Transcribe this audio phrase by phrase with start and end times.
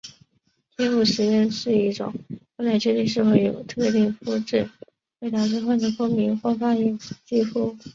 [0.75, 2.11] 贴布试验是一种
[2.57, 4.67] 用来确定是否有特定物质
[5.19, 7.77] 会导致患者过敏性或发炎肌肤。